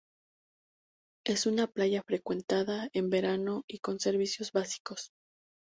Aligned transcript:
Es 1.27 1.45
una 1.45 1.67
playa 1.67 2.01
frecuentada 2.01 2.89
en 2.91 3.11
verano 3.11 3.61
y 3.67 3.77
con 3.77 3.99
servicios 3.99 4.51
básicos. 4.51 5.11